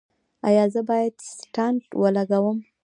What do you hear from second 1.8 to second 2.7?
ولګوم؟